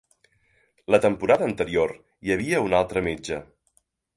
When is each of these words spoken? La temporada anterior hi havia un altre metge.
La 0.95 0.99
temporada 1.03 1.45
anterior 1.49 1.93
hi 2.27 2.35
havia 2.37 2.63
un 2.71 2.77
altre 2.81 3.05
metge. 3.11 3.39